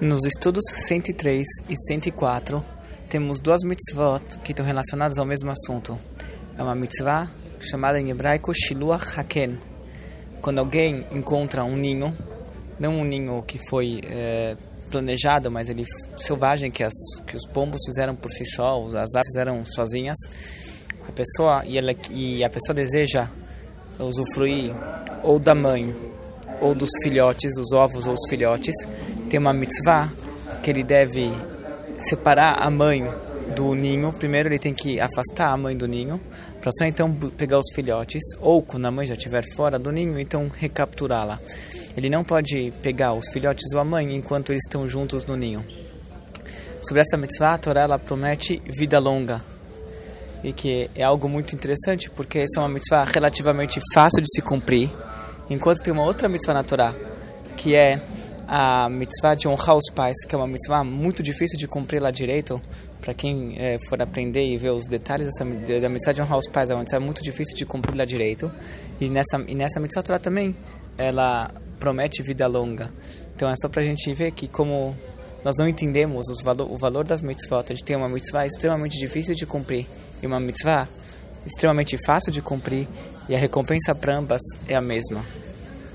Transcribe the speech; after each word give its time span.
Nos 0.00 0.24
estudos 0.24 0.64
103 0.88 1.44
e 1.68 1.76
104, 1.76 2.64
temos 3.08 3.38
duas 3.38 3.60
mitzvot 3.62 4.40
que 4.42 4.50
estão 4.50 4.66
relacionadas 4.66 5.18
ao 5.18 5.24
mesmo 5.24 5.52
assunto. 5.52 5.96
É 6.58 6.62
uma 6.62 6.74
mitzvah 6.74 7.30
chamada 7.60 8.00
em 8.00 8.10
hebraico 8.10 8.52
Shiluach 8.52 9.16
Haken. 9.16 9.56
Quando 10.42 10.58
alguém 10.58 11.06
encontra 11.12 11.62
um 11.62 11.76
ninho, 11.76 12.12
não 12.78 12.98
um 12.98 13.04
ninho 13.04 13.40
que 13.46 13.56
foi 13.70 14.00
é, 14.04 14.56
planejado, 14.90 15.48
mas 15.48 15.68
ele 15.68 15.84
selvagem 16.16 16.72
que, 16.72 16.82
as, 16.82 16.92
que 17.24 17.36
os 17.36 17.46
pombos 17.46 17.80
fizeram 17.86 18.16
por 18.16 18.32
si 18.32 18.44
só, 18.46 18.84
as 18.86 19.14
aves 19.14 19.28
fizeram 19.28 19.64
sozinhas, 19.64 20.18
a 21.08 21.12
pessoa 21.12 21.64
e, 21.64 21.78
ela, 21.78 21.94
e 22.10 22.42
a 22.42 22.50
pessoa 22.50 22.74
deseja 22.74 23.28
usufruir 24.00 24.74
ou 25.22 25.38
da 25.38 25.54
mãe 25.54 25.94
ou 26.64 26.74
dos 26.74 26.88
filhotes, 27.02 27.52
os 27.58 27.72
ovos 27.72 28.06
ou 28.06 28.14
os 28.14 28.26
filhotes, 28.26 28.74
tem 29.28 29.38
uma 29.38 29.52
mitzvah 29.52 30.08
que 30.62 30.70
ele 30.70 30.82
deve 30.82 31.30
separar 31.98 32.62
a 32.62 32.70
mãe 32.70 33.06
do 33.54 33.74
ninho. 33.74 34.10
Primeiro 34.14 34.48
ele 34.48 34.58
tem 34.58 34.72
que 34.72 34.98
afastar 34.98 35.48
a 35.48 35.56
mãe 35.58 35.76
do 35.76 35.86
ninho, 35.86 36.18
para 36.62 36.70
só 36.72 36.86
então 36.86 37.12
pegar 37.36 37.58
os 37.58 37.70
filhotes, 37.74 38.22
ou 38.40 38.62
quando 38.62 38.86
a 38.86 38.90
mãe 38.90 39.06
já 39.06 39.14
estiver 39.14 39.44
fora 39.54 39.78
do 39.78 39.92
ninho, 39.92 40.18
então 40.18 40.48
recapturá-la. 40.48 41.38
Ele 41.94 42.08
não 42.08 42.24
pode 42.24 42.72
pegar 42.82 43.12
os 43.12 43.28
filhotes 43.30 43.72
ou 43.74 43.80
a 43.80 43.84
mãe 43.84 44.14
enquanto 44.14 44.50
eles 44.50 44.62
estão 44.66 44.88
juntos 44.88 45.26
no 45.26 45.36
ninho. 45.36 45.62
Sobre 46.80 47.02
essa 47.02 47.18
mitzvah, 47.18 47.54
a 47.54 47.58
Torá 47.58 47.82
ela 47.82 47.98
promete 47.98 48.62
vida 48.64 48.98
longa. 48.98 49.42
E 50.42 50.52
que 50.52 50.90
é 50.94 51.02
algo 51.02 51.28
muito 51.28 51.54
interessante, 51.54 52.10
porque 52.10 52.38
essa 52.38 52.58
é 52.58 52.60
uma 52.60 52.68
mitzvah 52.68 53.04
relativamente 53.04 53.80
fácil 53.92 54.22
de 54.22 54.30
se 54.30 54.42
cumprir, 54.42 54.90
enquanto 55.48 55.82
tem 55.82 55.92
uma 55.92 56.04
outra 56.04 56.28
mitzvah 56.28 56.54
na 56.54 56.62
Torá, 56.62 56.94
que 57.56 57.74
é 57.74 58.00
a 58.46 58.88
mitzvah 58.88 59.34
de 59.34 59.48
honrar 59.48 59.76
os 59.76 59.90
pais, 59.90 60.16
que 60.26 60.34
é 60.34 60.38
uma 60.38 60.46
mitzvah 60.46 60.84
muito 60.84 61.22
difícil 61.22 61.58
de 61.58 61.66
cumprir 61.66 62.00
lá 62.00 62.10
direito, 62.10 62.60
para 63.00 63.14
quem 63.14 63.56
é, 63.58 63.78
for 63.88 64.00
aprender 64.00 64.44
e 64.44 64.56
ver 64.56 64.70
os 64.70 64.86
detalhes 64.86 65.26
dessa, 65.26 65.44
da 65.80 65.88
mitzvah 65.88 66.12
de 66.12 66.22
honrar 66.22 66.38
os 66.38 66.48
pais, 66.48 66.70
é 66.70 66.74
uma 66.74 66.80
mitzvah 66.80 67.00
muito 67.00 67.22
difícil 67.22 67.56
de 67.56 67.66
cumprir 67.66 67.96
lá 67.96 68.04
direito. 68.04 68.50
E 69.00 69.08
nessa, 69.08 69.42
e 69.46 69.54
nessa 69.54 69.80
mitzvah 69.80 70.02
Torah 70.02 70.18
também, 70.18 70.56
ela 70.96 71.50
promete 71.78 72.22
vida 72.22 72.46
longa. 72.46 72.90
Então 73.34 73.48
é 73.48 73.54
só 73.60 73.68
para 73.68 73.82
a 73.82 73.84
gente 73.84 74.12
ver 74.14 74.30
que 74.30 74.46
como 74.48 74.96
nós 75.44 75.56
não 75.58 75.68
entendemos 75.68 76.28
os 76.28 76.42
valo, 76.42 76.72
o 76.72 76.78
valor 76.78 77.04
das 77.04 77.20
mitzvot, 77.20 77.64
a 77.66 77.74
gente 77.74 77.84
tem 77.84 77.96
uma 77.96 78.08
mitzvah 78.08 78.46
extremamente 78.46 78.98
difícil 78.98 79.34
de 79.34 79.44
cumprir 79.44 79.86
e 80.22 80.26
uma 80.26 80.40
mitzvah 80.40 80.88
extremamente 81.44 81.98
fácil 82.06 82.32
de 82.32 82.40
cumprir 82.40 82.88
e 83.28 83.34
a 83.34 83.38
recompensa 83.38 83.94
para 83.94 84.16
ambas 84.16 84.40
é 84.68 84.74
a 84.74 84.80
mesma. 84.80 85.20